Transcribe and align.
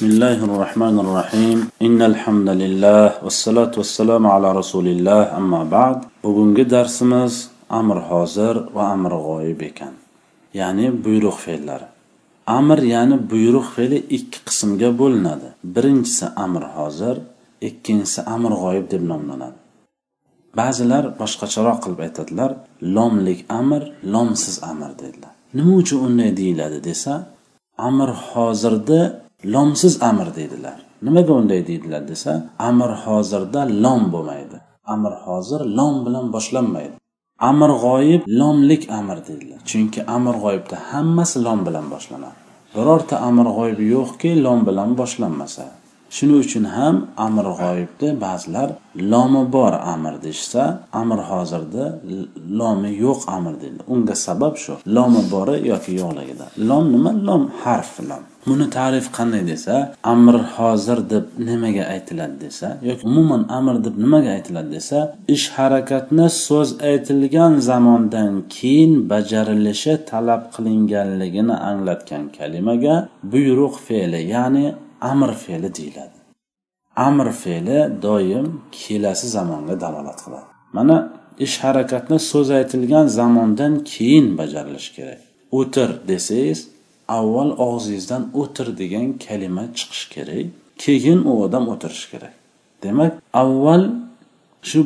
بسم 0.00 0.05
الله 0.05 0.37
الرحمن 0.47 0.95
الرحيم 1.03 1.59
إن 1.87 1.99
الحمد 2.11 2.49
لله 2.61 3.05
والصلاة 3.23 3.73
والسلام 3.81 4.23
على 4.35 4.49
رسول 4.59 4.87
الله 4.93 5.21
أما 5.39 5.61
بعد 5.75 5.97
bugungi 6.23 6.69
darsimiz 6.69 7.49
amr 7.69 7.97
hozir 8.09 8.55
va 8.75 8.83
amr 8.95 9.11
g'oyib 9.11 9.61
ekan 9.69 9.93
ya'ni 10.53 11.03
buyruq 11.05 11.37
fe'llari 11.45 11.87
amr 12.57 12.77
ya'ni 12.93 13.15
buyruq 13.31 13.67
fe'li 13.75 13.97
ikki 14.17 14.39
qismga 14.47 14.89
bo'linadi 15.01 15.47
birinchisi 15.75 16.25
amr 16.45 16.63
hozir 16.75 17.15
ikkinchisi 17.69 18.21
amr 18.35 18.51
g'oyib 18.61 18.85
deb 18.93 19.03
nomlanadi 19.11 19.57
ba'zilar 20.59 21.03
boshqacharoq 21.21 21.77
qilib 21.83 21.99
aytadilar 22.07 22.51
lomlik 22.95 23.39
amr 23.59 23.81
lomsiz 24.13 24.55
amr 24.71 24.91
dedilar 25.01 25.33
nima 25.57 25.73
uchun 25.81 25.99
unday 26.07 26.29
deyiladi 26.41 26.79
desa 26.89 27.13
amr 27.89 28.09
hozirda 28.29 29.01
lomsiz 29.45 30.03
amr 30.03 30.35
deydilar. 30.35 30.77
Nimaga 31.01 31.33
unday 31.33 31.67
deydilar 31.67 32.07
desa 32.07 32.33
amr 32.59 32.91
hozirda 33.05 33.61
lom 33.83 34.11
bo'lmaydi. 34.13 34.57
Amr 34.93 35.13
hozir 35.25 35.61
lom 35.77 36.05
bilan 36.05 36.27
boshlanmaydi. 36.35 36.95
Amr 37.49 37.71
g'oyib 37.83 38.21
lomlik 38.39 38.83
amr 38.99 39.17
deydilar. 39.27 39.59
Chunki 39.69 40.05
amr 40.15 40.35
g'oyibda 40.43 40.77
hammasi 40.91 41.43
lom 41.45 41.59
bilan 41.67 41.85
boshlanadi. 41.93 42.37
Birorta 42.75 43.15
amr 43.29 43.47
g'oyib 43.57 43.79
yo'qki 43.93 44.31
lom 44.45 44.59
bilan 44.67 44.89
boshlanmasa. 44.99 45.65
Shuning 46.15 46.39
uchun 46.43 46.65
ham 46.75 46.95
amr 47.27 47.45
g'oyibni 47.59 48.09
ba'zilar 48.25 48.69
lomi 49.13 49.43
bor 49.55 49.73
amr 49.93 50.13
deyishsa 50.25 50.63
amr 51.01 51.19
hozirda 51.29 51.85
lomi 52.59 52.91
yo'q 53.05 53.19
amr 53.37 53.53
deydi. 53.61 53.81
Unga 53.93 54.15
sabab 54.25 54.53
shu. 54.63 54.73
Lomi 54.95 55.21
bori 55.33 55.55
yoki 55.71 55.91
yo'qligida. 56.01 56.45
Lom 56.69 56.85
nima? 56.93 57.11
Lom 57.27 57.43
harf 57.63 57.93
lom. 58.09 58.23
Buni 58.47 58.65
ta'rif 58.77 59.07
qanday 59.17 59.43
desa 59.51 59.75
amr 60.13 60.35
hozir 60.55 60.99
deb 61.13 61.25
nimaga 61.49 61.83
aytiladi 61.93 62.37
desa 62.45 62.67
yoki 62.89 63.03
umuman 63.09 63.41
amr 63.57 63.75
deb 63.85 63.95
nimaga 64.03 64.29
aytiladi 64.37 64.71
desa 64.77 64.99
ish 65.35 65.47
harakatni 65.57 66.27
so'z 66.45 66.69
aytilgan 66.89 67.53
zamondan 67.69 68.31
keyin 68.55 68.93
bajarilishi 69.11 69.93
talab 70.11 70.41
qilinganligini 70.55 71.55
anglatgan 71.69 72.23
kalimaga 72.37 72.95
buyruq 73.31 73.75
fe'li 73.87 74.21
ya'ni 74.33 74.65
amr 75.01 75.31
fe'li 75.43 75.75
deyiladi. 75.75 76.17
Amr 76.95 77.27
fe'li 77.31 78.01
doim 78.01 78.61
kelasi 78.71 79.27
zamonga 79.27 79.81
dalolat 79.81 80.19
qiladi. 80.25 80.49
Mana 80.73 80.97
ish 81.45 81.57
harakatni 81.63 82.19
so'z 82.31 82.49
aytilgan 82.59 83.07
zamondan 83.07 83.73
keyin 83.93 84.27
bajarilishi 84.39 84.91
kerak. 84.97 85.21
O'tir 85.59 85.89
desangiz 86.07 86.59
avval 87.17 87.51
og'zingizdan 87.67 88.23
o'tir 88.41 88.67
degan 88.81 89.07
kalima 89.25 89.63
chiqishi 89.77 90.07
kerak 90.15 90.47
keyin 90.83 91.19
u 91.29 91.31
odam 91.43 91.65
o'tirishi 91.73 92.07
kerak. 92.11 92.33
Demak 92.83 93.11
avval 93.41 93.83
shu 94.69 94.79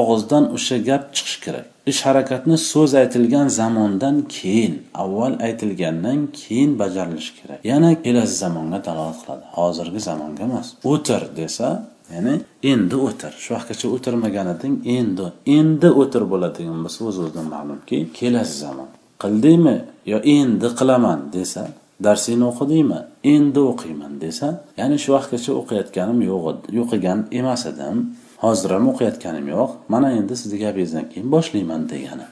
og'izdan 0.00 0.44
o'sha 0.56 0.76
gap 0.88 1.02
chiqishi 1.14 1.38
kerak. 1.44 1.66
Ish 1.90 2.00
harakatni 2.06 2.56
so'z 2.70 2.92
aytilgan 3.02 3.48
zamondan 3.60 4.16
keyin 4.36 4.74
avval 5.02 5.34
aytilgandan 5.46 6.18
keyin 6.40 6.78
bajarilishi 6.80 7.32
kerak. 7.38 7.58
Yana 7.70 7.90
kelasi 8.04 8.34
zamonga 8.44 8.78
dalolat 8.86 9.18
qiladi. 9.22 9.44
Hozirgi 9.58 10.00
zamonga 10.08 10.42
emas. 10.48 10.68
O'tir 10.92 11.22
desa 11.40 11.68
ya'ni 12.12 12.34
endi 12.72 12.96
o'tir. 13.06 13.32
Shu 13.42 13.50
vaqtgacha 13.56 13.86
o'tirmagan 13.96 14.46
eding 14.54 14.74
endi 14.98 15.26
endi 15.58 15.88
o'tir 16.00 16.22
bo'ladigan 16.32 16.78
bo'lsa 16.84 17.00
o'z 17.08 17.16
o'zidan 17.22 17.46
ma'lumki 17.54 17.98
kelasi 18.18 18.56
zamon. 18.64 18.88
Qildingmi? 19.22 19.76
Yo 20.12 20.18
endi 20.36 20.68
qilaman 20.78 21.20
desa 21.36 21.62
darsingni 22.06 22.44
o'qidingmi? 22.52 23.00
Endi 23.34 23.60
o'qiyman 23.70 24.14
desa 24.24 24.48
ya'ni 24.80 24.96
shu 25.02 25.10
vaqtgacha 25.16 25.52
o'qiyotganim 25.60 26.18
yo'q 26.30 26.44
o'qigan 26.82 27.18
emas 27.40 27.62
edim. 27.72 27.96
Hozir 28.44 28.70
ham 28.76 28.84
o'qiyotganim 28.92 29.46
yo'q. 29.54 29.70
Mana 29.92 30.08
endi 30.18 30.34
sizni 30.40 30.58
gapingizdan 30.64 31.06
keyin 31.12 31.28
boshlayman 31.34 31.82
degani. 31.92 32.26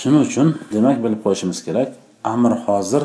Shuning 0.00 0.22
uchun 0.28 0.48
demak 0.74 0.98
bilib 1.04 1.20
qo'yishimiz 1.26 1.58
kerak 1.66 1.90
amr 2.34 2.52
hozir 2.66 3.02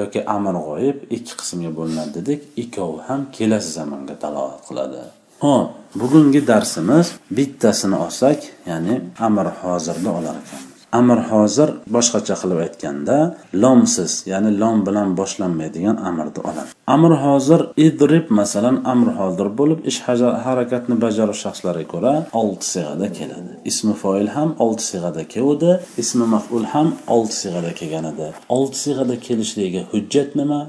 yoki 0.00 0.20
amr 0.36 0.54
g'oyib 0.66 0.98
ikki 1.16 1.32
qismga 1.40 1.70
bo'linadi 1.78 2.10
dedik. 2.18 2.40
Ikkovi 2.62 3.00
ham 3.08 3.20
kelasi 3.36 3.70
zamonga 3.78 4.14
dalolat 4.22 4.62
qiladi. 4.68 5.02
Ho'p 5.44 5.68
bugungi 6.00 6.40
darsimiz 6.50 7.06
bittasini 7.36 7.96
olsak 8.04 8.38
ya'ni 8.70 8.94
amr 9.26 9.46
hozirni 9.60 10.10
olar 10.18 10.36
ekan. 10.42 10.67
Amr 11.00 11.18
hozir 11.30 11.68
boshqacha 11.94 12.34
qilib 12.40 12.58
aytganda 12.66 13.16
lomsiz 13.62 14.12
ya'ni 14.32 14.50
lom 14.62 14.78
bilan 14.86 15.08
boshlanmaydigan 15.20 15.96
amrni 16.08 16.40
oladi. 16.50 16.70
Amr 16.94 17.12
hozir 17.24 17.60
idrib 17.86 18.26
masalan 18.40 18.76
amr 18.92 19.08
hozir 19.20 19.48
bo'lib 19.58 19.80
ish 19.90 19.98
harakatni 20.46 20.94
bajaruvchi 21.04 21.42
shaxslarga 21.46 21.86
ko'ra 21.94 22.12
olti 22.40 22.66
sig'ada 22.74 23.06
keladi. 23.18 23.52
Ismi 23.70 23.94
foil 24.02 24.28
ham 24.36 24.50
olti 24.64 24.84
sig'ada 24.90 25.22
keluvdi 25.34 25.70
ismi 26.02 26.26
maful 26.34 26.64
ham 26.72 26.88
olti 27.14 27.36
sig'ada 27.42 27.72
kelgan 27.80 28.04
edi 28.12 28.28
olti 28.56 28.78
sig'ada 28.84 29.16
kelishligiga 29.26 29.82
hujjat 29.92 30.30
nima 30.40 30.60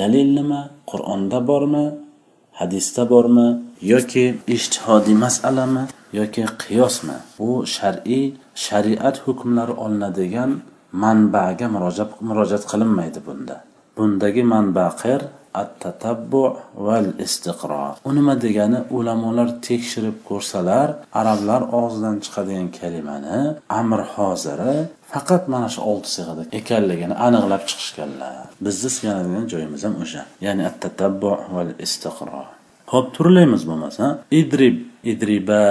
dalil 0.00 0.28
nima 0.38 0.60
qur'onda 0.90 1.38
bormi 1.50 1.86
hadisda 2.60 3.02
bormi 3.12 3.48
yoki 3.92 4.24
ishtihodiy 4.56 5.16
masalami 5.24 5.82
yoki 6.18 6.42
qiyosmi? 6.62 7.16
Bu 7.38 7.50
shar'iy 7.76 8.24
shariat 8.66 9.16
hukmlari 9.24 9.74
olinadigan 9.84 10.50
manbaga 11.02 11.66
murojaat 12.28 12.64
qilinmaydi 12.70 13.20
bunda. 13.28 13.56
Bundagi 13.96 14.42
manba 14.52 14.86
qir 15.02 15.20
at 15.60 15.70
tatabbu 15.82 16.42
val 16.86 17.08
istiqro. 17.26 17.84
U 18.08 18.10
nima 18.18 18.34
degani? 18.44 18.78
Ulamolar 18.96 19.48
tekshirib 19.68 20.16
ko'rsalar 20.28 20.88
arablar 21.20 21.62
og'zidan 21.80 22.16
chiqadigan 22.24 22.68
kalimani 22.78 23.38
amr 23.80 24.00
hoziri 24.14 24.74
faqat 25.12 25.42
mana 25.52 25.68
shu 25.74 25.80
olti 25.90 26.10
sig'ada 26.16 26.42
ekanligini 26.58 27.14
aniqlab 27.26 27.62
chiqishganlar. 27.70 28.34
Bizni 28.66 28.90
suyanadigan 28.96 29.46
joyimiz 29.52 29.82
ham 29.86 29.94
o'sha. 30.04 30.22
Ya'ni 30.46 30.62
at 30.70 30.76
tatabbu 30.84 31.30
val 31.54 31.70
istiqro. 31.86 32.42
Ho'p 32.92 33.06
turlaymiz 33.16 33.62
bo'lmasa. 33.68 34.04
Idrib 34.40 34.76
idriba 35.12 35.62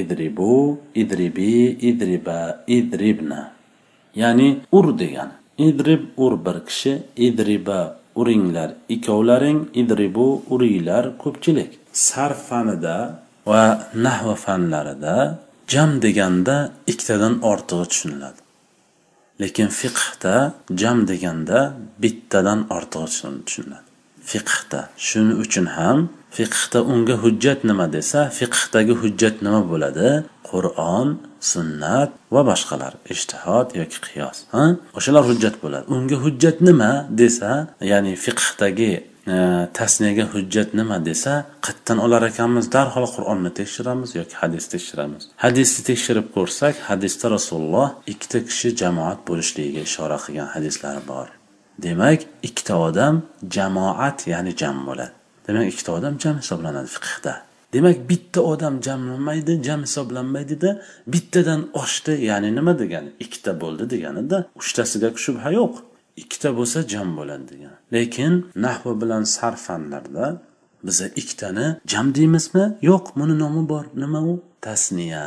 idribu 0.00 0.78
idribi 1.02 1.52
idriba 1.90 2.38
idribna. 2.66 3.42
Ya'ni 4.20 4.48
ur 4.76 4.86
degani 5.02 5.36
idrib 5.68 6.02
ur 6.24 6.32
bir 6.44 6.58
kishi 6.68 6.94
idriba 7.26 7.80
uringlar 8.20 8.70
ikkovlaring 8.94 9.60
idribu 9.80 10.26
uringlar 10.54 11.04
ko'pchilik. 11.22 11.72
Sarf 11.92 12.40
fanida 12.48 12.96
va 13.50 13.64
nahva 14.04 14.34
fanlarida 14.44 15.16
jam 15.72 15.90
deganda 16.04 16.56
ikkitadan 16.90 17.34
ortig'i 17.52 17.86
tushuniladi. 17.92 18.40
Lekin 19.42 19.68
fiqhda 19.80 20.34
jam 20.80 20.98
deganda 21.10 21.58
bittadan 22.02 22.60
ortig'i 22.76 23.06
tushuniladi. 23.46 23.91
Fiqhda. 24.30 24.80
Shuning 25.06 25.38
uchun 25.44 25.66
ham 25.76 25.98
fiqhda 26.36 26.78
unga 26.92 27.14
hujjat 27.24 27.60
nima 27.68 27.86
desa 27.96 28.20
fiqhdagi 28.38 28.94
hujjat 29.02 29.36
nima 29.46 29.60
bo'ladi? 29.70 30.08
Qur'on 30.50 31.08
sunnat 31.52 32.10
va 32.34 32.42
boshqalar 32.50 32.92
ishtihod 33.14 33.68
yoki 33.80 33.98
qiyos. 34.06 34.36
O'shalar 34.98 35.24
hujjat 35.30 35.54
bo'ladi. 35.62 35.84
Unga 35.96 36.16
hujjat 36.24 36.56
nima 36.68 36.92
desa 37.22 37.50
ya'ni 37.90 38.12
fiqhdagi 38.24 38.92
e, 39.34 39.36
tasniyaga 39.78 40.24
hujjat 40.34 40.68
nima 40.78 40.96
desa 41.08 41.32
qayerdan 41.66 41.98
olar 42.04 42.22
ekanmiz 42.30 42.66
darhol 42.76 43.06
qur'onni 43.14 43.50
tekshiramiz 43.58 44.10
yoki 44.20 44.34
hadisni 44.42 44.70
tekshiramiz. 44.74 45.22
Hadisni 45.44 45.82
tekshirib 45.90 46.26
ko'rsak 46.36 46.74
hadisda 46.88 47.26
rasululloh 47.36 47.88
ikkita 48.12 48.38
kishi 48.48 48.68
jamoat 48.82 49.18
bo'lishligiga 49.28 49.82
ishora 49.88 50.18
qilgan 50.24 50.48
hadislari 50.54 51.02
bor. 51.12 51.26
Demak 51.78 52.20
ikkita 52.42 52.74
odam 52.78 53.22
jamoat 53.50 54.26
ya'ni 54.26 54.56
jam 54.56 54.86
bo'ladi. 54.86 55.12
Demak 55.46 55.66
ikkita 55.72 55.92
odam 55.92 56.14
jam 56.18 56.38
hisoblanadi 56.38 56.88
fiqhda. 56.96 57.34
Demak 57.72 58.08
bitta 58.08 58.40
odam 58.40 58.82
jamlanmaydi 58.82 59.62
jam 59.62 59.80
hisoblanmaydida 59.82 60.82
bittadan 61.06 61.68
oshdi 61.74 62.12
ya'ni 62.28 62.56
nima 62.56 62.78
degani? 62.78 63.10
Ikkita 63.20 63.60
bo'ldi 63.60 63.90
deganida 63.90 64.46
uchtasiga 64.60 65.08
shubha 65.24 65.50
yo'q. 65.58 65.74
Ikkita 66.16 66.48
bo'lsa 66.58 66.78
jam 66.92 67.16
bo'ladi 67.18 67.44
degan 67.52 67.74
lekin 67.92 68.32
nahvi 68.64 68.92
bilan 69.02 69.24
sarf 69.24 69.60
fanlarda 69.68 70.26
biza 70.86 71.06
ikkitani 71.06 71.66
jam 71.86 72.14
deymizmi? 72.14 72.64
Yo'q 72.82 73.04
buni 73.16 73.38
nomi 73.38 73.68
bor. 73.68 73.84
Nima 73.94 74.20
u? 74.32 74.34
Tasniya. 74.60 75.26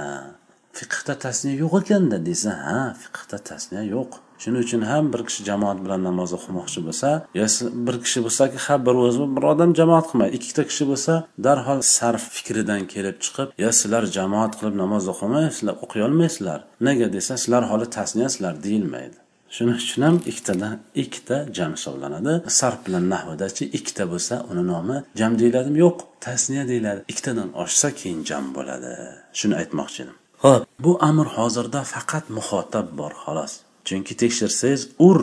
Fiqhda 0.77 1.13
tasniya 1.25 1.55
yo'q 1.63 1.73
ekanda 1.81 2.17
desa 2.25 2.51
ha 2.65 2.79
fiqhda 3.01 3.37
tasniya 3.49 3.83
yo'q. 3.95 4.11
Shuning 4.41 4.61
uchun 4.65 4.81
ham 4.91 5.03
bir 5.13 5.21
kishi 5.27 5.41
jamoat 5.49 5.77
bilan 5.85 6.01
namoz 6.09 6.29
o'qimoqchi 6.37 6.79
bo'lsa 6.87 7.09
yo 7.39 7.45
bir 7.87 7.95
kishi 8.05 8.19
bo'lsaki 8.25 8.57
ha 8.65 8.75
bir 8.85 8.95
o'zi 9.07 9.25
bir 9.35 9.43
odam 9.51 9.71
jamoat 9.79 10.05
qilmaydi 10.09 10.33
ikkita 10.39 10.63
kishi 10.69 10.85
bo'lsa 10.91 11.13
darhol 11.45 11.81
sarf 11.95 12.23
fikridan 12.35 12.81
kelib 12.93 13.17
chiqib 13.25 13.47
yo 13.63 13.69
sizlar 13.79 14.03
jamoat 14.17 14.53
qilib 14.59 14.75
namoz 14.83 15.03
o'qimaysizlar 15.13 15.75
o'qiy 15.85 16.01
olmaysizlar 16.07 16.59
nega 16.87 17.07
desa 17.17 17.33
sizlar 17.43 17.63
holi 17.71 17.87
tasniyasizlar 17.97 18.53
deyilmaydi. 18.65 19.17
Shuning 19.55 19.77
uchun 19.83 20.01
ham 20.07 20.15
ikkitadan 20.31 20.75
ikkita 21.01 21.37
jam 21.57 21.71
hisoblanadi. 21.77 22.33
Sarf 22.59 22.79
bilan 22.85 23.05
nahvdachi 23.13 23.63
ikkita 23.77 24.03
bo'lsa 24.11 24.35
uni 24.51 24.63
nomi 24.71 24.97
jam 25.19 25.31
deyiladimi? 25.41 25.77
Yo'q 25.85 25.97
tasniya 26.25 26.63
deyiladi. 26.71 27.01
Ikkitadan 27.11 27.49
oshsa 27.63 27.87
keyin 27.99 28.19
jam 28.29 28.43
bo'ladi. 28.55 28.91
Shuni 29.39 29.55
aytmoqchi 29.61 29.99
edim. 30.03 30.17
Ho'p 30.43 30.61
bu 30.83 30.91
amr 31.09 31.27
hozirda 31.37 31.81
faqat 31.93 32.25
muxotab 32.37 32.87
bor 32.99 33.13
xolos 33.23 33.53
chunki 33.87 34.13
tekshirsangiz 34.21 34.81
ur. 34.99 35.19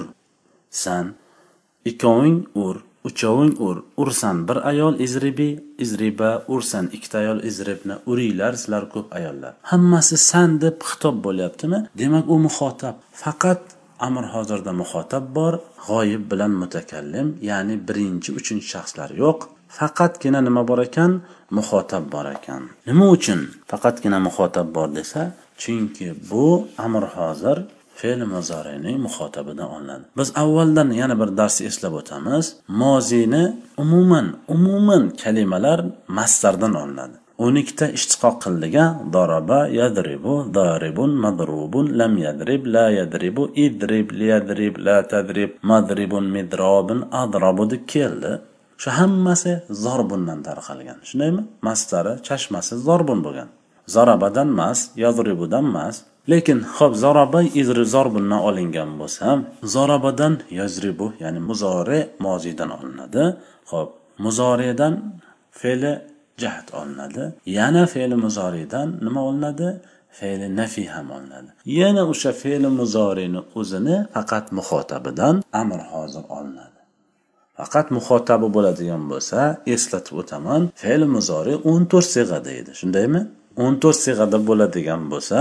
San. 0.70 1.06
Ikkoving 1.90 2.38
ur 2.64 2.76
uchoving 3.04 3.54
ur. 3.60 3.76
Ursan 3.96 4.48
bir 4.48 4.58
ayol 4.70 5.00
izribi 5.00 5.50
izriba 5.78 6.30
ursan 6.48 6.86
ikkita 6.96 7.18
ayol 7.18 7.40
izribni 7.50 7.94
uringlar 8.06 8.52
sizlar 8.60 8.84
ko'p 8.94 9.14
ayollar. 9.18 9.52
Hammasi 9.72 10.16
san 10.16 10.60
deb 10.62 10.76
xitob 10.88 11.16
bo'lyaptimi? 11.26 11.78
Demak 12.00 12.30
u 12.34 12.38
muxotab. 12.46 12.94
Faqat 13.22 13.62
amr 14.06 14.24
hozirda 14.34 14.72
muxotab 14.82 15.24
bor 15.36 15.54
g'oyib 15.86 16.22
bilan 16.30 16.52
mutakallim 16.62 17.28
ya'ni 17.50 17.76
birinchi 17.88 18.30
uchinchi 18.38 18.66
shaxslar 18.74 19.10
yo'q. 19.22 19.38
Faqatgina 19.78 20.40
nima 20.48 20.62
bor 20.70 20.80
ekan? 20.88 21.12
Muxotab 21.56 22.04
bor 22.14 22.26
ekan. 22.36 22.62
Nima 22.88 23.06
uchun 23.16 23.40
faqatgina 23.70 24.18
muxotab 24.26 24.66
bor 24.76 24.88
desa? 24.98 25.22
Chunki 25.62 26.08
bu 26.30 26.46
amr 26.84 27.04
hozir 27.16 27.56
fe'l 28.00 28.20
muzorining 28.34 28.98
muxotabidan 29.06 29.68
olinadi 29.76 30.04
biz 30.18 30.28
avvaldan 30.42 30.88
yana 31.00 31.14
bir 31.20 31.30
darsni 31.40 31.66
eslab 31.70 31.94
o'tamiz. 32.00 32.44
Mozini 32.82 33.44
umuman 33.82 34.26
umuman 34.54 35.02
kalimalar 35.22 35.80
mastardan 36.18 36.74
olinadi. 36.82 37.16
O'n 37.44 37.54
ikkita 37.62 37.86
ishtiqoq 37.98 38.34
qilingan 38.44 38.90
doroba 39.14 39.60
yadribu 39.80 40.34
doribun 40.56 41.12
madrubun 41.24 41.86
lam 41.98 42.12
yadrib 42.26 42.62
la 42.74 42.86
yadribu 42.98 43.42
idrib 43.64 44.08
liyadrib 44.20 44.74
la 44.86 44.98
tadrib 45.12 45.50
madribun 45.70 46.24
midrobin 46.36 47.00
adrobu 47.22 47.64
deb 47.72 47.82
keldi. 47.94 48.32
Shu 48.82 48.90
hammasi 48.98 49.52
zorbundan 49.84 50.40
tarqalgan. 50.48 50.98
Shundaymi? 51.08 51.42
Mastari 51.66 52.12
chashmasi 52.28 52.74
zorbun 52.86 53.18
bo'lgan. 53.26 53.48
Zarabadan 53.86 54.48
emas 54.48 54.78
yadribudan 54.96 55.64
emas 55.64 55.96
lekin 56.28 56.58
ho'p 56.76 56.94
zaraba 57.04 57.40
izri 57.42 57.84
zorbundan 57.94 58.40
olingan 58.48 58.90
bo'lsa 59.00 59.26
zorobadan 59.74 60.34
yazribu 60.50 61.06
ya'ni 61.22 61.40
muzori 61.48 62.00
mozidan 62.26 62.70
olinadi. 62.78 63.24
Ho'p 63.70 63.90
muzoridan 64.24 64.94
fe'li 65.60 65.92
jahd 66.42 66.68
olinadi. 66.80 67.24
Yana 67.58 67.86
fe'li 67.94 68.16
muzoriydan 68.26 68.88
nima 69.06 69.20
olinadi? 69.30 69.68
Fe'li 70.18 70.46
nafiy 70.60 70.88
ham 70.94 71.10
olinadi. 71.16 71.50
Yana 71.80 72.02
o'sha 72.12 72.32
fe'li 72.42 72.68
muzorini 72.80 73.40
o'zini 73.60 73.96
faqat 74.14 74.46
muxotabidan 74.58 75.34
amr 75.60 75.80
hozir 75.92 76.24
olinadi. 76.38 76.80
Faqat 77.58 77.86
muhotabi 77.96 78.48
bo'ladigan 78.56 79.02
bo'lsa 79.12 79.38
eslatib 79.74 80.14
o'taman 80.22 80.62
fe'li 80.82 81.06
muzori 81.16 81.54
o'n 81.70 81.82
to'rt 81.92 82.08
sig'ada 82.16 82.50
edi. 82.60 82.72
Shundaymi? 82.80 83.22
O'n 83.64 83.74
to'rt 83.82 83.98
sig'ada 84.06 84.38
bo'ladigan 84.48 85.02
bo'lsa 85.12 85.38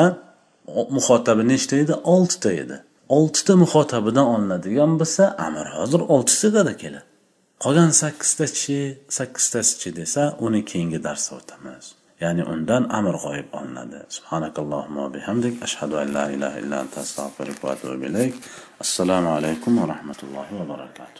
muxotabi 0.98 1.44
nechta 1.52 1.76
edi? 1.84 1.94
Oltita 2.14 2.52
edi. 2.64 2.78
Oltita 3.18 3.54
muxotabidan 3.64 4.28
olinadigan 4.34 4.92
bo'lsa 5.00 5.24
amr 5.48 5.66
hozir 5.78 6.02
olti 6.16 6.34
sig'ada 6.42 6.74
keladi. 6.82 7.08
Qolgan 7.64 7.92
sakkiztachi 8.02 8.80
sakkiztasichi 9.18 9.90
desa 10.00 10.22
uni 10.46 10.62
keyingi 10.70 11.00
darsda 11.08 11.32
o'tamiz 11.40 11.86
ya'ni 12.24 12.44
undan 12.54 12.84
amr 12.98 13.16
g'oyib 13.24 13.48
olinadi. 13.60 14.00
Subhanakallohumma 14.16 15.06
bihamdik. 15.16 15.54
Ashhadu 15.68 15.96
an 16.04 16.08
la 16.18 16.26
ilaha 16.36 16.58
illa 16.64 16.76
anta 16.84 16.98
astag'firuka 17.06 17.64
va 17.68 17.72
atubu 17.76 18.06
ilayk. 18.10 18.34
Assalomu 18.84 19.30
alaykum 19.38 19.72
va 19.82 19.86
rahmatullohi 19.94 20.54
va 20.60 20.66
barakatuh. 20.74 21.20